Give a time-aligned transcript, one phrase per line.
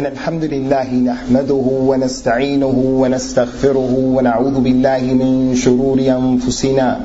[0.00, 7.00] أن الحمد لله نحمده ونستعينه ونستغفره ونعوذ بالله من شرور أنفسنا.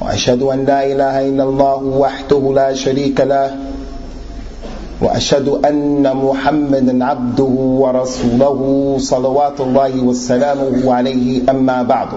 [0.00, 3.56] وأشهد أن لا إله إلا الله وحده لا شريك له.
[5.02, 7.52] وأشهد أن محمدا عبده
[7.84, 8.60] ورسوله
[8.98, 12.08] صلوات الله وسلامه عليه أما بعد.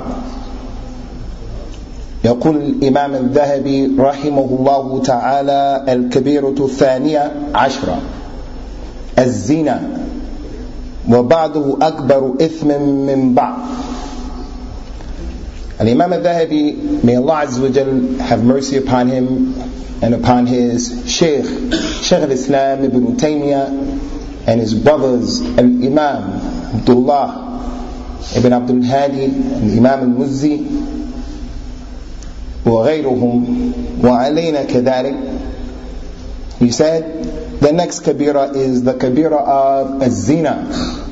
[2.23, 7.99] يقول الإمام الذهبي رحمه الله تعالى الكبيرة الثانية عشرة.
[9.19, 9.81] الزنا
[11.09, 13.57] وبعضه أكبر إثم من بعض
[15.81, 19.53] الإمام الذهبي may Allah wa Jal have mercy upon him
[20.01, 21.45] and upon his Shaykh
[22.03, 26.41] Shaykh al-Islam Ibn Taymiyyah and his brothers Al-Imam
[26.75, 27.43] Abdullah
[28.35, 30.83] Ibn Abdul Hadi and Imam al-Muzzi
[32.67, 33.45] وغيرهم
[34.03, 35.15] وعلينا كذلك
[36.59, 41.05] He said the next kabira is the kabira of a zina.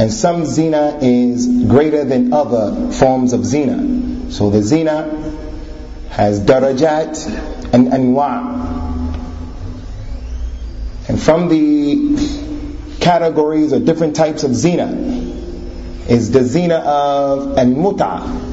[0.00, 4.30] And some zina is greater than other forms of zina.
[4.30, 5.02] So the zina
[6.10, 8.78] has darajat and anwa.
[11.08, 14.92] And from the categories or different types of zina
[16.08, 18.47] is the zina of al-muta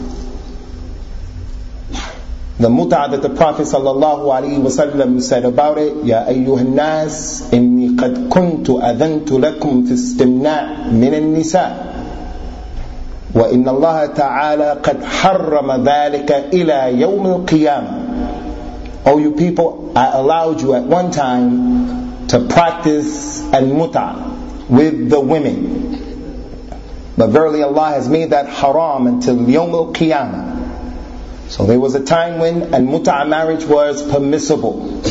[2.61, 7.97] the muta that the Prophet sallallahu alaihi wasallam said about it, Ya ayyuhan nas, inni
[7.97, 11.87] qad kuntu adhantu lakum fi istimna' min an-nisa.
[13.33, 19.07] وإن الله تعالى قد حرم ذلك إلى يوم القيامة.
[19.07, 25.97] Oh you people, I allowed you at one time to practice al-muta with the women.
[27.17, 30.54] But verily Allah has made that haram until yawm al-qiyamah.
[31.56, 35.02] So there was a time when al-mut'a marriage was permissible.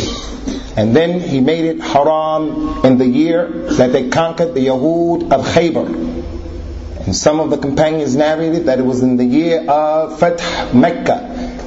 [0.77, 5.47] And then he made it haram in the year that they conquered the Yahud of
[5.47, 5.87] Khaybar.
[7.07, 11.15] And some of the companions narrated that it was in the year of Fath Mecca.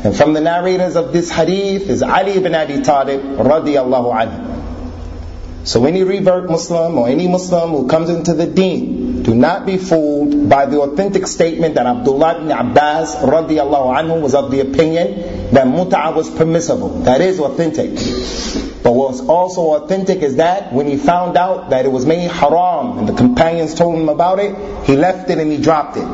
[0.03, 5.65] And from the narrators of this hadith is Ali ibn Abi Talib radiyallahu anhu.
[5.65, 9.77] So any revert Muslim or any Muslim who comes into the deen, do not be
[9.77, 15.51] fooled by the authentic statement that Abdullah ibn Abbas radiallahu anhu was of the opinion
[15.51, 17.01] that mut'ah was permissible.
[17.01, 17.91] That is authentic.
[18.83, 22.99] But what's also authentic is that when he found out that it was made haram
[22.99, 24.55] and the companions told him about it,
[24.85, 26.07] he left it and he dropped it.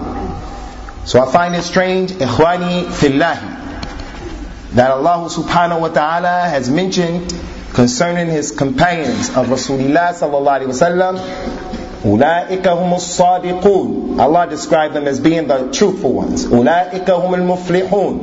[1.06, 7.32] So I find it strange, ikhwani fillahi, that Allah subhanahu wa ta'ala has mentioned
[7.74, 14.20] concerning his companions of Rasulullah sallallahu alaihi wasallam أولئك هم الصادقون.
[14.20, 16.46] Allah described them as being the truthful ones.
[16.46, 18.20] أولئك هم المفلحون.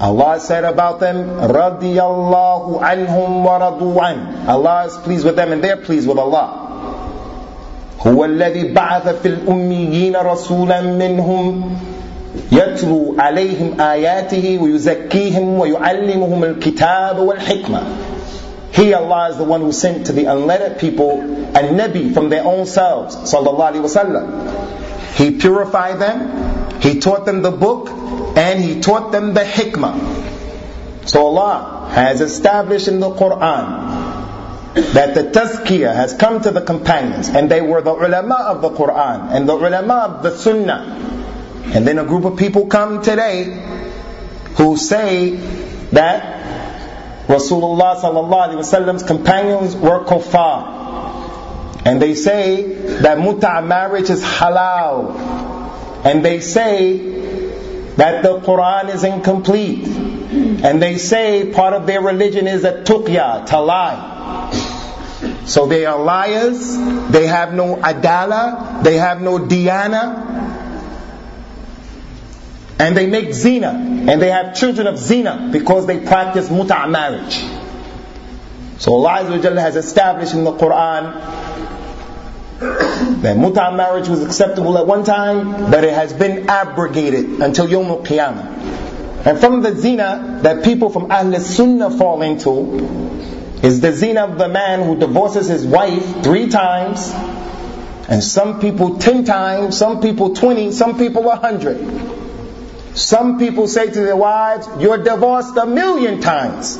[0.00, 5.62] Allah said about them رضي الله عنهم ورضوا عنه Allah is pleased with them and
[5.62, 6.58] they're pleased with Allah.
[8.06, 11.74] هو الذي بعث في الأميين رسولا منهم
[12.52, 17.82] يتلو عليهم آياته ويزكيهم ويعلمهم الكتاب والحكمة
[18.72, 22.44] he, Allah, is the one who sent to the unlettered people a Nabi from their
[22.44, 25.14] own selves, sallallahu alaihi wasallam.
[25.14, 31.06] He purified them, He taught them the book, and He taught them the hikmah.
[31.06, 37.28] So Allah has established in the Quran that the tazkiyah has come to the companions,
[37.28, 40.98] and they were the ulama of the Quran, and the ulama of the sunnah.
[41.74, 43.44] And then a group of people come today
[44.56, 45.36] who say
[45.92, 46.41] that
[47.26, 50.80] Rasulullah sallallahu wasallam's companions were kuffar.
[51.84, 52.62] And they say
[53.02, 55.14] that muta' marriage is halal.
[56.04, 56.98] And they say
[57.96, 59.86] that the Quran is incomplete.
[59.86, 64.08] And they say part of their religion is a taqiyya, to lie.
[65.44, 66.76] So they are liars,
[67.10, 70.51] they have no adala, they have no diyana,
[72.82, 77.36] and they make zina, and they have children of zina because they practice muta' marriage.
[78.78, 79.22] So Allah
[79.60, 81.12] has established in the Quran
[83.22, 87.86] that muta' marriage was acceptable at one time, but it has been abrogated until Yom
[88.04, 89.26] Qiyamah.
[89.26, 94.38] And from the zina that people from Ahl Sunnah fall into is the zina of
[94.38, 97.12] the man who divorces his wife three times,
[98.08, 101.78] and some people ten times, some people twenty, some people a hundred.
[102.93, 106.77] Some people say to their wives, You're divorced a million times.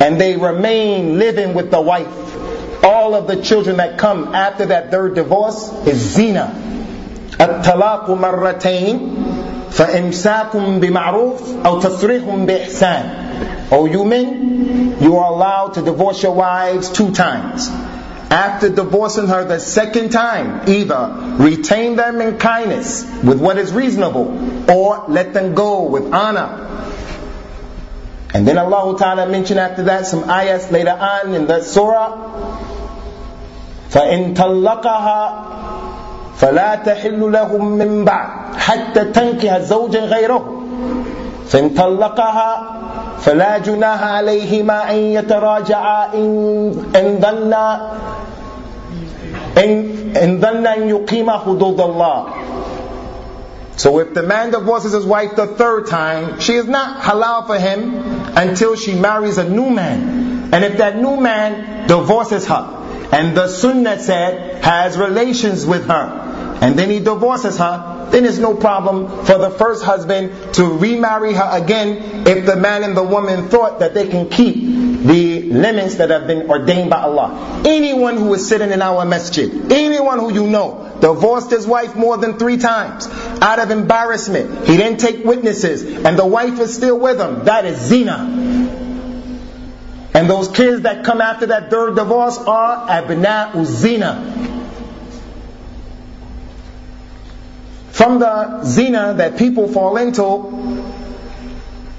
[0.00, 2.84] And they remain living with the wife.
[2.84, 6.58] All of the children that come after that third divorce is zina.
[7.40, 8.98] الطلاق مرتين
[9.70, 13.22] فإمساك بمعروف أو تصريح بإحسان
[13.72, 17.70] O you men, you are allowed to divorce your wives two times.
[18.30, 24.70] After divorcing her the second time, either retain them in kindness with what is reasonable,
[24.70, 26.48] or let them go with honor.
[28.32, 32.18] And then Allah Ta'ala mentioned after that some ayahs later on in the surah.
[33.92, 35.44] فإن طلقها
[36.40, 40.62] فلا تحل لهم من بعد حتى تنكح زوجا غيره
[41.48, 42.62] فإن طلقها
[43.20, 47.90] فلا جناح عليهما أن يتراجعا إن إن ظنا
[49.58, 49.70] إن
[50.22, 52.26] إن ظنا أن يقيما حدود الله
[53.76, 57.58] So if the man divorces his wife the third time, she is not halal for
[57.58, 57.94] him
[58.36, 60.50] until she marries a new man.
[60.52, 66.58] And if that new man divorces her, and the sunnah said has relations with her,
[66.60, 71.33] and then he divorces her, then it's no problem for the first husband to remarry
[71.33, 75.95] her again if the man and the woman thought that they can keep the limits
[75.95, 77.61] that have been ordained by Allah.
[77.65, 82.17] Anyone who is sitting in our masjid, anyone who you know, divorced his wife more
[82.17, 83.07] than three times
[83.41, 87.65] out of embarrassment, he didn't take witnesses, and the wife is still with him, that
[87.65, 88.65] is zina.
[90.13, 94.56] And those kids that come after that third divorce are abna'u zina.
[97.97, 100.83] From the zina that people fall into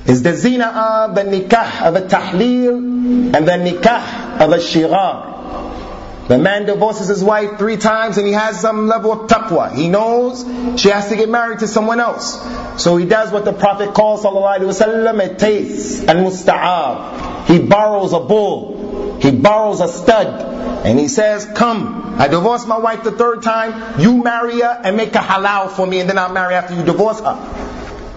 [0.06, 6.28] is the zina of the nikah of a tahleel and the nikah of a shigar.
[6.28, 9.74] The man divorces his wife three times and he has some level of taqwa.
[9.74, 10.44] He knows
[10.80, 12.38] she has to get married to someone else.
[12.80, 17.46] So he does what the Prophet calls sallallahu alaihi wasallam a taste and musta'ar.
[17.46, 19.07] He borrows a bull.
[19.21, 20.85] He borrows a stud.
[20.85, 23.99] And he says, come, I divorced my wife the third time.
[23.99, 26.83] You marry her and make her halal for me, and then I'll marry after you
[26.83, 27.37] divorce her.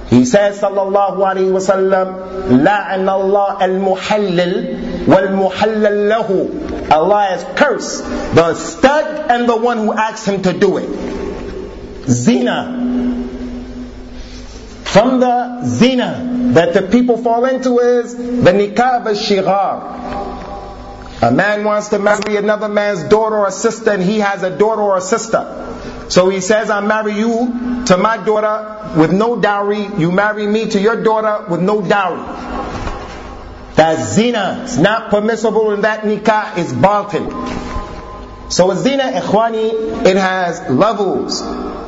[0.08, 8.04] He says, sallallahu alayhi wa sallam, لَعَنَ اللَّهَ الْمُحَلِّلِ وَالْمُحَلَّلْ لَهُ Allah has cursed
[8.34, 10.88] the stud and the one who asks him to do it.
[12.08, 12.84] Zina.
[14.84, 20.29] From the zina that the people fall into is the nikah al-shighar.
[21.21, 24.81] A man wants to marry another man's daughter or sister, and he has a daughter
[24.81, 25.45] or a sister.
[26.09, 29.87] So he says, I marry you to my daughter with no dowry.
[29.97, 32.23] You marry me to your daughter with no dowry.
[33.75, 34.61] That's zina.
[34.63, 37.31] It's not permissible in that nikah is batil.
[38.51, 41.41] So with zina, ikhwani, it has levels.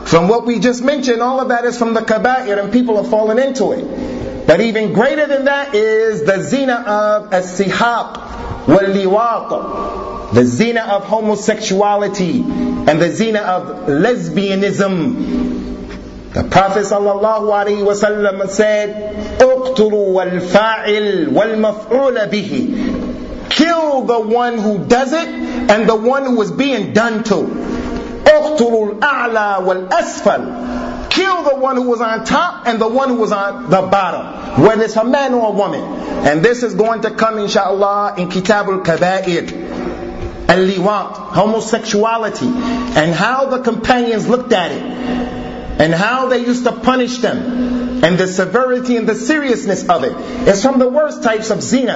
[0.10, 3.10] From what we just mentioned, all of that is from the kaba'ir and people have
[3.10, 4.48] fallen into it.
[4.48, 12.41] But even greater than that is the zina of as-sihaq, واللواط the zina of homosexuality
[12.87, 15.49] and the zina of lesbianism
[16.35, 25.89] the Prophet ﷺ said اقتلوا والفاعل والمفعول به kill the one who does it and
[25.89, 27.37] the one who is being done to
[28.27, 30.43] اقتلوا الأعلى والأسفل
[31.14, 34.64] kill the one who was on top and the one who was on the bottom,
[34.64, 35.82] whether it's a man or a woman.
[36.28, 39.74] And this is going to come, inshallah, in Kitabul Kaba'ir.
[40.50, 47.20] Al-Liwat, homosexuality, and how the companions looked at it, and how they used to punish
[47.20, 50.14] them, and the severity and the seriousness of it.
[50.48, 51.96] It's from the worst types of zina.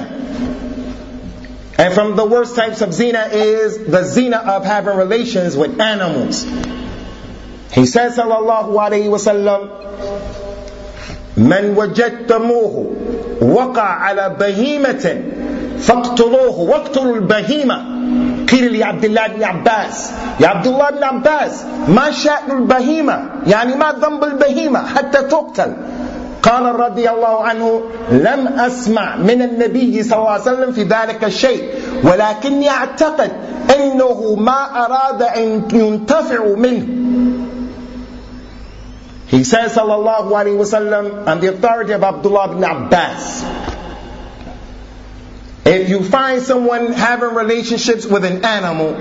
[1.78, 6.46] And from the worst types of zina is the zina of having relations with animals.
[7.72, 9.70] He says sallallahu alayhi wa sallam,
[11.38, 12.86] من وجدتموه
[13.42, 15.22] وقع على بهيمة
[15.80, 16.60] فاقتلوه.
[16.60, 17.98] واقتلوا البهيمة.
[18.48, 23.92] قيل لعبد الله بن عباس يا عبد الله بن عباس ما شأن البهيمة؟ يعني ما
[23.92, 25.74] ذنب البهيمة حتى تقتل.
[26.44, 27.82] قال رضي الله عنه
[28.12, 31.64] لم أسمع من النبي صلى الله عليه وسلم في ذلك الشيء
[32.04, 33.32] ولكني أعتقد
[33.76, 36.88] أنه ما أراد أن ينتفع منه.
[39.28, 43.44] He says, sallallahu alaihi wasallam, on the authority of Abdullah ibn Abbas,
[45.66, 48.96] if you find someone having relationships with an animal,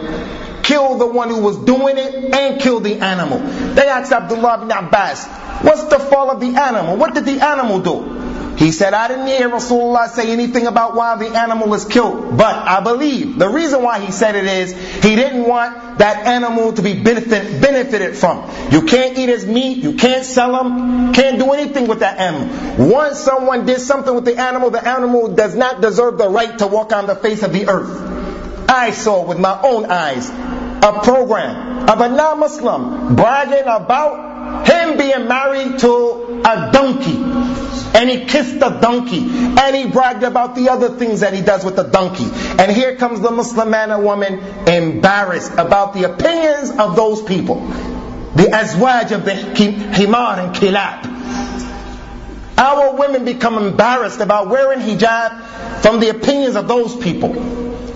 [0.65, 3.39] kill the one who was doing it and kill the animal.
[3.39, 5.27] They asked Abdullah ibn Abbas,
[5.63, 6.97] what's the fault of the animal?
[6.97, 8.01] What did the animal do?
[8.57, 12.39] He said, I didn't hear Rasulullah say anything about why the animal is killed.
[12.39, 14.73] But I believe the reason why he said it is
[15.03, 18.51] he didn't want that animal to be benefit, benefited from.
[18.71, 22.89] You can't eat his meat, you can't sell him, can't do anything with that animal.
[22.89, 26.67] Once someone did something with the animal, the animal does not deserve the right to
[26.67, 28.71] walk on the face of the earth.
[28.71, 35.29] I saw with my own eyes a program of a non-Muslim bragging about him being
[35.29, 37.36] married to a donkey
[37.97, 41.65] and he kissed the donkey, and he bragged about the other things that he does
[41.65, 42.27] with the donkey.
[42.59, 44.39] And here comes the Muslim man or woman
[44.69, 47.67] embarrassed about the opinions of those people.
[48.37, 51.15] The azwaj of the himar and kilab.
[52.59, 57.35] Our women become embarrassed about wearing hijab from the opinions of those people.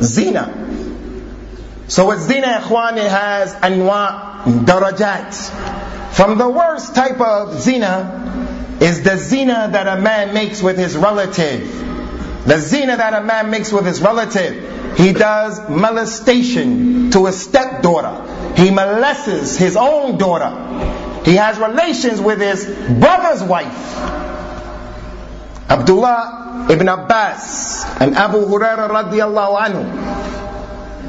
[0.02, 0.56] Zina.
[1.88, 6.14] So with zina, ikhwan, it has anwa, darajat.
[6.14, 8.29] From the worst type of zina
[8.81, 11.67] is the zina that a man makes with his relative.
[12.45, 14.97] The zina that a man makes with his relative.
[14.97, 18.53] He does molestation to his stepdaughter.
[18.55, 20.51] He molests his own daughter.
[21.25, 23.97] He has relations with his brother's wife.
[25.69, 30.35] Abdullah ibn Abbas and Abu Hurairah radiallahu anhu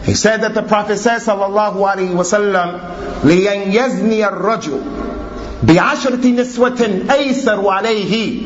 [0.06, 2.78] he said that the Prophet says, sallallahu alaihi wasallam,
[3.22, 5.19] لِيَنْ يَزْنِيَ الرَّجُلُ
[5.63, 8.41] بِعَشْرَةِ نِسْوَةٍ أَيْسَرُ عَلَيْهِ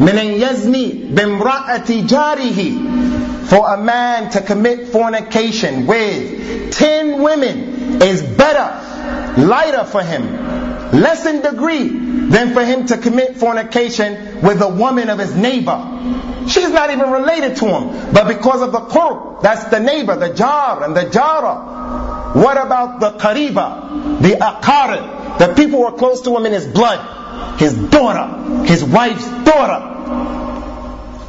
[0.00, 2.60] مِنْ أَنْ يَزْنِي بِامْرَأَةِ جَارِهِ
[3.46, 8.85] For a man to commit fornication with ten women is better,
[9.38, 10.22] lighter for him,
[10.92, 15.78] less in degree than for him to commit fornication with a woman of his neighbor.
[16.48, 18.12] She's not even related to him.
[18.12, 22.32] But because of the qurb, that's the neighbor, the jar and the jara.
[22.34, 26.66] What about the qariba, the aqarib, the people who are close to him in his
[26.66, 29.94] blood, his daughter, his wife's daughter.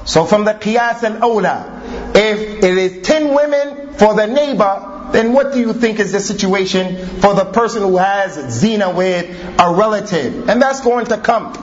[0.05, 5.33] So from the qiyas and awla, if it is ten women for the neighbor, then
[5.33, 9.73] what do you think is the situation for the person who has zina with a
[9.73, 10.49] relative?
[10.49, 11.53] And that's going to come.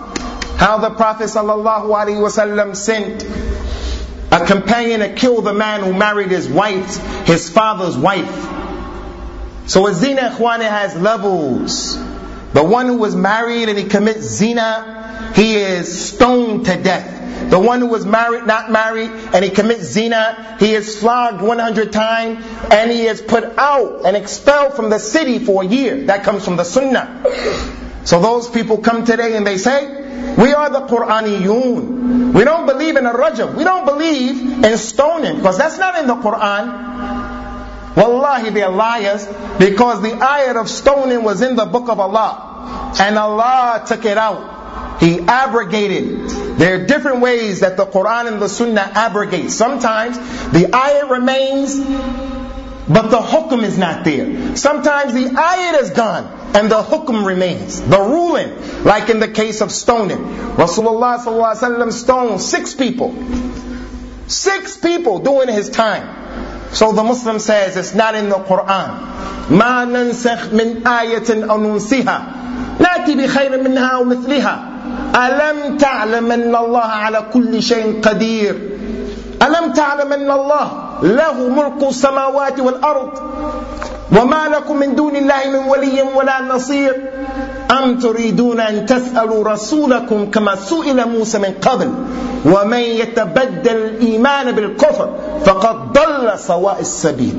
[0.56, 3.24] How the Prophet ﷺ sent
[4.32, 6.96] a companion to kill the man who married his wife,
[7.26, 8.48] his father's wife.
[9.66, 11.96] So a zina ikhwana has levels.
[12.52, 15.03] The one who was married and he commits zina,
[15.34, 17.50] he is stoned to death.
[17.50, 21.92] The one who was married, not married, and he commits zina, he is flogged 100
[21.92, 26.06] times and he is put out and expelled from the city for a year.
[26.06, 27.24] That comes from the sunnah.
[28.04, 30.02] So those people come today and they say,
[30.36, 32.32] we are the Quraniyun.
[32.32, 33.54] We don't believe in a rajam.
[33.54, 37.96] We don't believe in stoning because that's not in the Quran.
[37.96, 39.26] Wallahi, they're liars
[39.58, 44.18] because the ayat of stoning was in the book of Allah and Allah took it
[44.18, 44.53] out.
[44.99, 46.29] He abrogated.
[46.57, 49.49] There are different ways that the Quran and the Sunnah abrogate.
[49.51, 50.17] Sometimes
[50.51, 51.79] the ayat remains
[52.89, 54.55] but the hukum is not there.
[54.55, 57.79] Sometimes the ayat is gone and the hukum remains.
[57.79, 60.17] The ruling, like in the case of stoning.
[60.57, 63.15] Rasulullah stoned six people.
[64.27, 66.73] Six people doing his time.
[66.73, 69.05] So the Muslim says it's not in the Quran.
[69.49, 72.21] ما ننسخ من آية أو ننسها
[72.79, 74.72] نأتي بخير منها ومثلها
[75.14, 78.58] ألم تعلم أن الله على كل شيء قدير؟
[79.42, 80.68] ألم تعلم أن الله
[81.02, 83.10] له ملك السماوات والأرض
[84.12, 87.10] وما لكم من دون الله من ولي ولا نصير؟
[87.70, 91.90] أم تريدون أن تسألوا رسولكم كما سئل موسى من قبل؟
[92.44, 95.08] ومن يتبدل الإيمان بالكفر
[95.44, 97.36] فقد ضل سواء السبيل.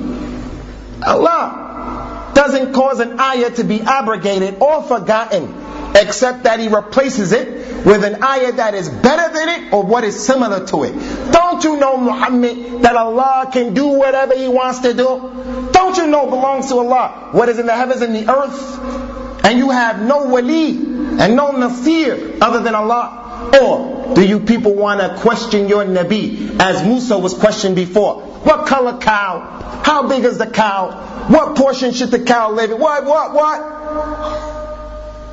[1.04, 5.54] Allah doesn't cause an ayah to be abrogated or forgotten.
[5.96, 10.04] Except that he replaces it with an ayah that is better than it or what
[10.04, 10.94] is similar to it.
[11.32, 15.70] Don't you know, Muhammad, that Allah can do whatever He wants to do?
[15.72, 19.46] Don't you know belongs to Allah what is in the heavens and the earth?
[19.46, 23.22] And you have no wali and no nasir other than Allah.
[23.62, 28.22] Or do you people want to question your Nabi as Musa was questioned before?
[28.22, 29.82] What color cow?
[29.84, 31.28] How big is the cow?
[31.28, 32.80] What portion should the cow live in?
[32.80, 34.55] What, what, what?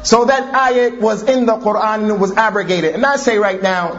[0.03, 2.95] So that ayat was in the Quran and it was abrogated.
[2.95, 3.91] And I say right now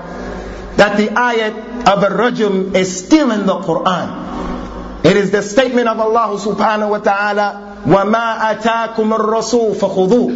[0.76, 5.04] that the ayat of al-rajm is still in the Quran.
[5.04, 10.28] It is the statement of Allah subhanahu wa ta'ala وَمَا أَتَاكُمُ الرَّسُولُ فَخُذُوهُ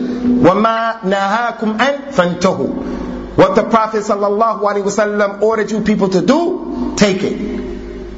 [0.45, 6.93] وَمَا نَهَاكُمْ أَنْ فَانْتَهُوا What the Prophet sallallahu alaihi wasallam ordered you people to do,
[6.97, 7.39] take it.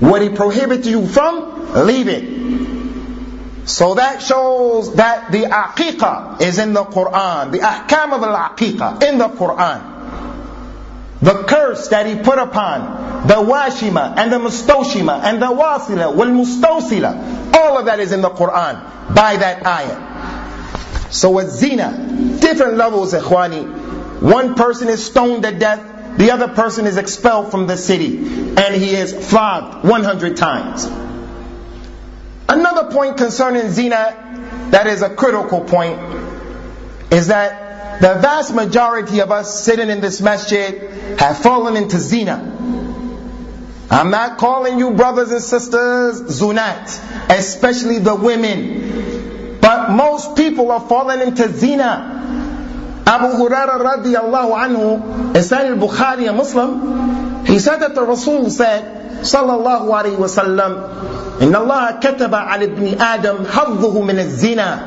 [0.00, 2.24] What he prohibited you from, leave it.
[3.69, 7.51] So that shows that the aqiqah is in the Quran.
[7.51, 11.19] The ahkam of al-aqiqah in the Quran.
[11.21, 16.29] The curse that he put upon the washima and the mustoshima and the wasila wal
[16.29, 17.53] mustosila.
[17.53, 21.11] All of that is in the Quran by that ayah.
[21.11, 24.21] So with zina, different levels, ikhwani.
[24.21, 28.73] One person is stoned to death, the other person is expelled from the city, and
[28.73, 31.08] he is flogged 100 times.
[32.49, 34.15] Another point concerning zina
[34.71, 35.99] that is a critical point
[37.11, 40.89] is that the vast majority of us sitting in this masjid
[41.19, 42.37] have fallen into zina.
[43.91, 49.59] I'm not calling you brothers and sisters zunat, especially the women.
[49.61, 52.38] But most people are falling into zina.
[53.09, 58.83] Abu Huraira radiallahu anhu, in Sahih al-Bukhari and Muslim, he said that the Rasul said,
[59.23, 60.73] sallallahu alayhi wa sallam,
[61.41, 64.79] إن الله كتب على ابن آدم حظه من الزنا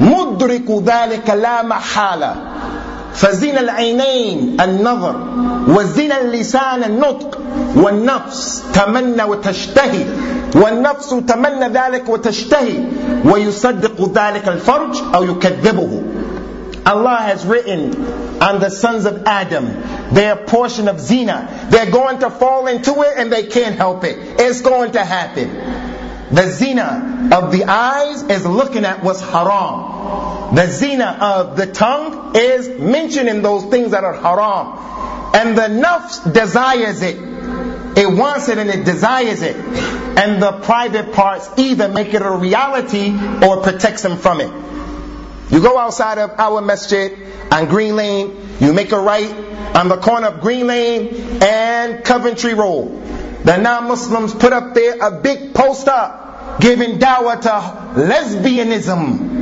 [0.00, 2.34] مدرك ذلك لا محالة
[3.14, 5.16] فزنا العينين النظر
[5.68, 7.38] وزنا اللسان النطق
[7.76, 10.04] والنفس تمنى وتشتهي
[10.54, 12.78] والنفس تمنى ذلك وتشتهي
[13.24, 16.02] ويصدق ذلك الفرج أو يكذبه
[16.88, 17.94] Allah has written
[18.40, 19.66] on the sons of Adam
[20.14, 21.68] their portion of zina.
[21.70, 24.16] They're going to fall into it and they can't help it.
[24.40, 26.34] It's going to happen.
[26.34, 30.54] The zina of the eyes is looking at what's haram.
[30.54, 35.34] The zina of the tongue is mentioning those things that are haram.
[35.34, 37.16] And the nafs desires it.
[37.98, 39.56] It wants it and it desires it.
[39.56, 43.12] And the private parts either make it a reality
[43.44, 44.50] or protects them from it.
[45.50, 47.16] You go outside of our masjid
[47.50, 49.30] on Green Lane, you make a right
[49.74, 53.02] on the corner of Green Lane and Coventry Road.
[53.44, 56.14] The non-Muslims put up there a big poster
[56.60, 59.36] giving dawah to lesbianism.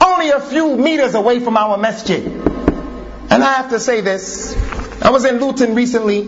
[0.00, 2.24] Only a few meters away from our masjid.
[2.24, 4.54] And I have to say this.
[5.02, 6.20] I was in Luton recently,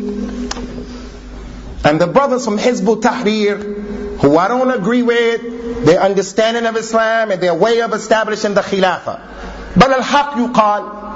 [1.84, 7.30] and the brothers from Hizb Tahrir, who I don't agree with, their understanding of Islam
[7.30, 9.76] and their way of establishing the Khilafah.
[9.76, 11.08] But al-haq yuqal.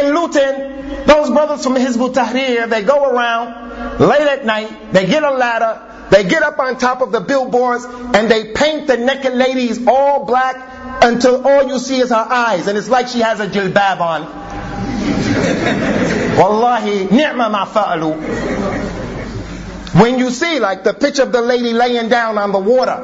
[0.00, 5.22] In Luton, those brothers from Hizb Tahrir, they go around late at night, they get
[5.22, 9.34] a ladder, they get up on top of the billboards, and they paint the naked
[9.34, 13.40] ladies all black until all you see is her eyes, and it's like she has
[13.40, 14.22] a jilbab on.
[16.38, 18.97] Wallahi, ni'ma ma fa'alu.
[19.98, 22.96] When you see like the picture of the lady laying down on the water,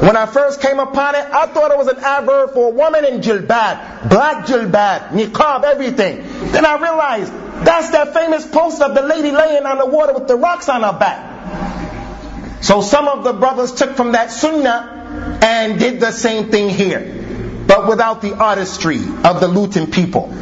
[0.00, 3.04] when I first came upon it, I thought it was an adverb for a woman
[3.04, 6.24] in jilbab, black jilbab, niqab, everything.
[6.50, 7.32] Then I realized
[7.64, 10.82] that's that famous poster of the lady laying on the water with the rocks on
[10.82, 12.64] her back.
[12.64, 17.62] So some of the brothers took from that sunnah and did the same thing here,
[17.68, 20.34] but without the artistry of the Luton people.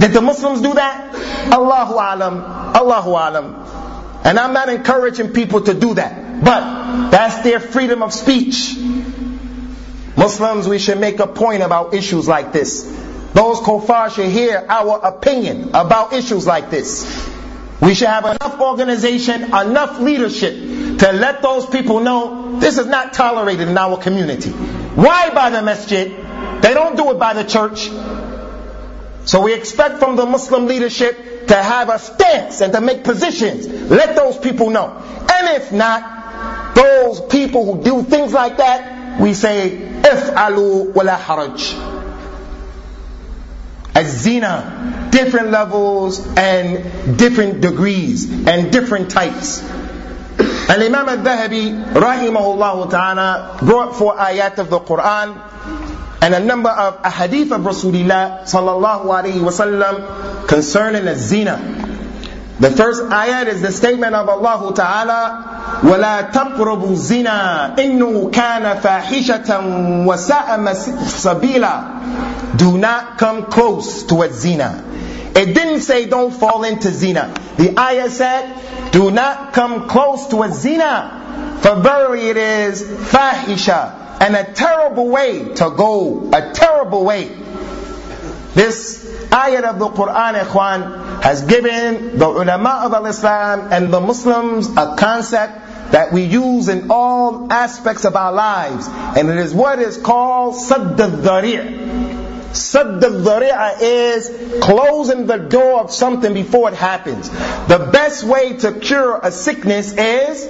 [0.00, 1.14] Did the Muslims do that?
[1.52, 2.42] Allahu alam,
[2.74, 3.61] Allahu alam.
[4.24, 6.44] And I'm not encouraging people to do that.
[6.44, 8.76] But that's their freedom of speech.
[10.16, 12.82] Muslims, we should make a point about issues like this.
[13.32, 17.30] Those kuffar should hear our opinion about issues like this.
[17.80, 20.54] We should have enough organization, enough leadership
[20.98, 24.50] to let those people know this is not tolerated in our community.
[24.50, 26.10] Why by the masjid?
[26.62, 27.90] They don't do it by the church.
[29.24, 33.66] So we expect from the Muslim leadership to have a stance and to make positions.
[33.68, 34.88] Let those people know.
[35.32, 39.70] And if not, those people who do things like that, we say,
[40.02, 41.90] if'alu wala haraj.
[43.94, 49.60] As zina, different levels and different degrees and different types.
[49.60, 55.36] And Imam al-Dhahabi, rahimahullah ta'ala, brought four ayat of the Quran
[56.21, 61.57] and a number of ahadith of Rasulullah sallallahu alaihi wasallam concerning the zina.
[62.59, 70.05] The first ayat is the statement of Allah Ta'ala, وَلَا تَقْرَبُوا الزِّنَا إِنَّهُ كَانَ فَاحِشَةً
[70.07, 74.83] وَسَاءَ سَبِيلًا Do not come close to a zina.
[75.35, 77.31] It didn't say don't fall into zina.
[77.57, 78.55] The ayah said,
[78.91, 81.57] do not come close to a zina.
[81.61, 87.24] For verily it is fahisha, and a terrible way to go, a terrible way.
[88.54, 94.68] This ayat of the Quran, ikhwan, has given the ulama of Islam and the Muslims
[94.76, 98.86] a concept that we use in all aspects of our lives.
[98.88, 102.12] And it is what is called sadd al-dhari'
[102.52, 107.28] Sadd al is closing the door of something before it happens.
[107.66, 110.46] The best way to cure a sickness is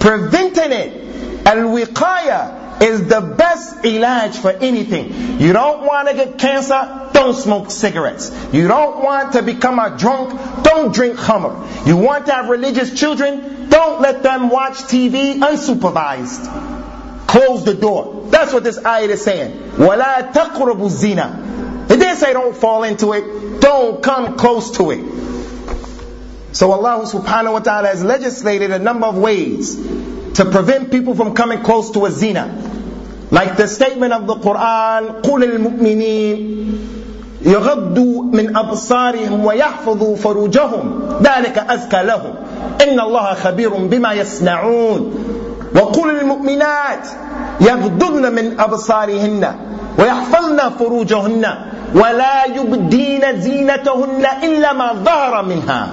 [0.00, 1.46] preventing it.
[1.46, 5.40] Al-wiqaya is the best elage for anything.
[5.40, 7.10] You don't want to get cancer?
[7.12, 8.32] Don't smoke cigarettes.
[8.52, 10.30] You don't want to become a drunk?
[10.64, 11.86] Don't drink khamr.
[11.86, 13.68] You want to have religious children?
[13.68, 17.26] Don't let them watch TV unsupervised.
[17.28, 18.26] Close the door.
[18.30, 19.56] That's what this ayat is saying.
[19.76, 21.86] وَلَا تَقْرَبُوا zina.
[21.88, 23.60] It didn't say don't fall into it.
[23.60, 25.04] Don't come close to it.
[26.54, 29.76] So Allah subhanahu wa ta'ala has legislated a number of ways
[30.34, 32.48] to prevent people from coming close to a zina.
[33.30, 36.58] Like the statement of the Quran, قُلِ الْمُؤْمِنِينَ
[37.42, 42.34] يغضوا من أبصارهم ويحفظوا فروجهم ذلك أزكى لهم
[42.82, 45.14] إن الله خبير بما يصنعون.
[45.74, 47.08] وقل للمؤمنات
[47.60, 49.54] يغضضن من أبصارهن
[49.98, 51.46] ويحفظن فروجهن
[51.94, 55.88] ولا يبدين زينتهن إلا ما ظهر منها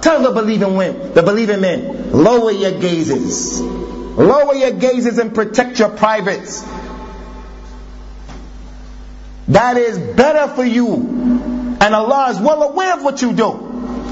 [0.00, 3.60] Tell the believing women, the believing men, lower your gazes.
[3.60, 6.64] Lower your gazes and protect your privates.
[9.48, 10.94] That is better for you.
[11.80, 13.52] And Allah is well aware of what you do.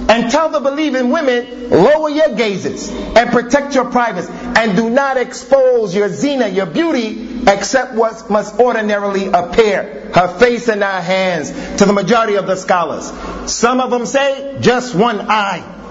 [0.08, 4.28] And tell the believing women, lower your gazes and protect your privates.
[4.28, 10.10] And do not expose your zina, your beauty, except what must ordinarily appear.
[10.12, 13.10] Her face and her hands, to the majority of the scholars.
[13.50, 15.81] Some of them say, just one eye.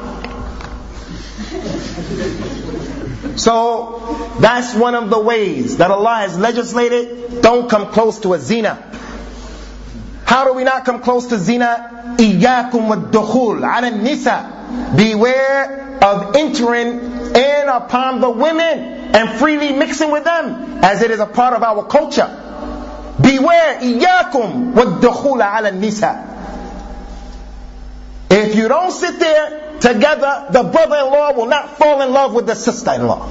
[3.37, 7.43] So, that's one of the ways that Allah has legislated.
[7.43, 8.83] Don't come close to a zina.
[10.25, 12.15] How do we not come close to zina?
[12.19, 17.01] إِيَّاكُمْ وَالدُّخُولِ عَلَى النِّسَى Beware of entering
[17.35, 18.79] in upon the women
[19.15, 22.27] and freely mixing with them as it is a part of our culture.
[23.21, 26.33] Beware إِيَّاكُمْ وَالدُّخُولَ عَلَى النِّسَى
[28.31, 32.55] If you don't sit there together, the brother-in-law will not fall in love with the
[32.55, 33.29] sister-in-law.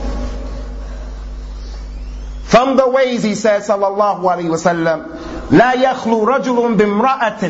[2.46, 5.12] From the ways he says, sallallahu alaihi wasallam,
[5.52, 7.44] لا يخلو رجل بامرأة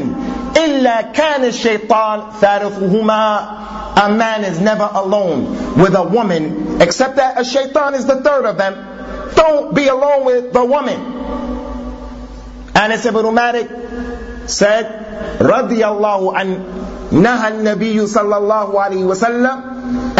[0.56, 3.62] إلا كان الشيطان ثالثهما
[3.98, 8.46] A man is never alone with a woman except that a shaitan is the third
[8.46, 8.74] of them.
[9.36, 11.00] Don't be alone with the woman.
[12.76, 13.70] Anas ibn Malik
[14.48, 16.79] said, رضي الله عنه
[17.12, 19.58] نهى النبي صلى الله عليه وسلم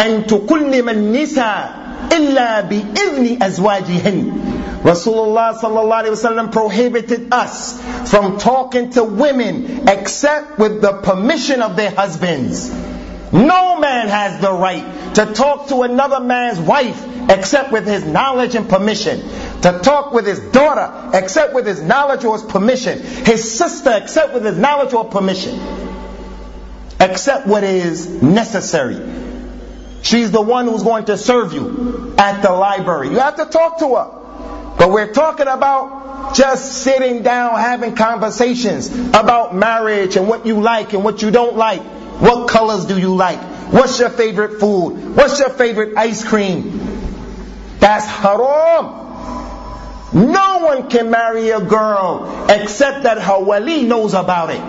[0.06, 1.76] أن تكلم النساء
[2.12, 4.32] إلا بإذن أزواجهن
[4.86, 11.76] Rasulullah sallallahu alaihi wasallam prohibited us from talking to women except with the permission of
[11.76, 12.70] their husbands.
[13.32, 18.54] No man has the right to talk to another man's wife except with his knowledge
[18.54, 19.22] and permission.
[19.64, 23.00] To talk with his daughter except with his knowledge or his permission.
[23.00, 25.60] His sister except with his knowledge or permission.
[27.01, 29.01] Except what is necessary.
[30.03, 33.09] She's the one who's going to serve you at the library.
[33.09, 34.75] You have to talk to her.
[34.79, 40.93] But we're talking about just sitting down having conversations about marriage and what you like
[40.93, 41.83] and what you don't like.
[42.21, 43.41] What colors do you like?
[43.73, 45.17] What's your favorite food?
[45.17, 46.81] What's your favorite ice cream?
[47.79, 49.01] That's haram.
[50.13, 54.61] No one can marry a girl except that her wali knows about it.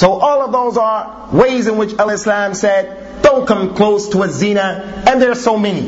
[0.00, 4.28] So all of those are ways in which Al-Islam said, don't come close to a
[4.28, 5.80] zina, and there are so many.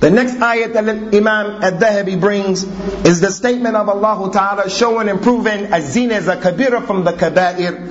[0.00, 2.62] The next ayat that Imam al-Dhahabi brings
[3.04, 7.12] is the statement of Allah Ta'ala showing and proving az-zina is a kabira from the
[7.12, 7.88] kabair.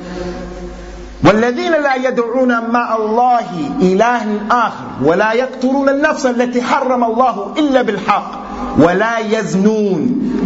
[1.24, 3.48] والذين لا يدعون مع الله
[3.82, 8.32] إله آخر ولا يقتلون النفس التي حرم الله إلا بالحق
[8.80, 10.00] ولا يزنون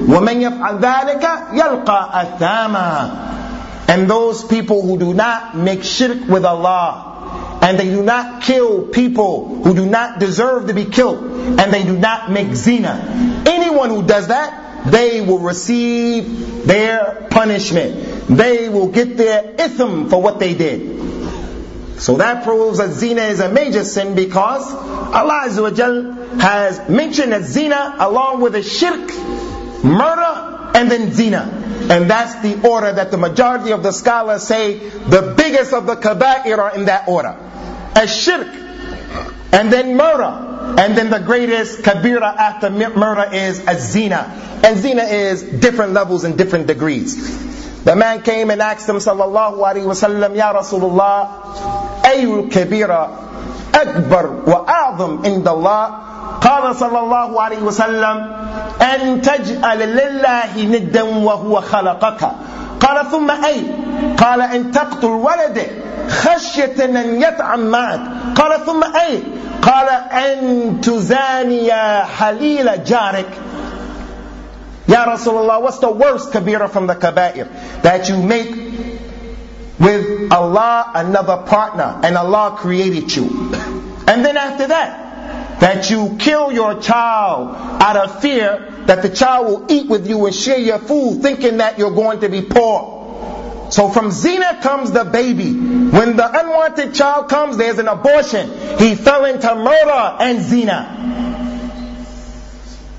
[0.09, 3.11] ومن يفعل ذلك يلقى أثاما
[3.88, 7.06] and those people who do not make shirk with Allah
[7.62, 11.18] and they do not kill people who do not deserve to be killed,
[11.58, 13.42] and they do not make zina.
[13.46, 18.28] Anyone who does that, they will receive their punishment.
[18.28, 22.00] They will get their ithm for what they did.
[22.00, 25.40] So that proves that zina is a major sin because Allah
[26.38, 29.10] has mentioned that zina along with a shirk,
[29.84, 31.62] murder, and then zina.
[31.90, 35.96] And that's the order that the majority of the scholars say the biggest of the
[35.96, 37.36] kaba'ir are in that order.
[37.94, 38.48] A shirk,
[39.52, 44.60] and then murder, and then the greatest kabira after murder is a zina.
[44.64, 47.84] And zina is different levels and different degrees.
[47.84, 53.35] The man came and asked him, sallallahu alaihi wasallam, Ya Rasulullah, ayul kabira
[54.46, 56.06] wa a'zam inda Allah.
[56.40, 58.16] قال صلى الله عليه وسلم
[58.82, 62.30] أن تجعل لله ندا وهو خلقك
[62.80, 63.62] قال ثم أي
[64.18, 65.70] قال أن تقتل ولدك
[66.08, 68.00] خشية أن يطعم معك
[68.36, 69.22] قال ثم أي
[69.62, 71.72] قال أن تزاني
[72.18, 73.28] حليل جارك
[74.88, 77.48] Ya Rasulullah, what's the worst kabira from the kabair?
[77.82, 78.95] That you make
[79.78, 83.52] with Allah another partner and Allah created you.
[84.06, 89.46] And then after that, that you kill your child out of fear that the child
[89.46, 92.96] will eat with you and share your food thinking that you're going to be poor.
[93.70, 95.52] So from zina comes the baby.
[95.52, 98.48] When the unwanted child comes, there's an abortion.
[98.78, 101.34] He fell into murder and zina.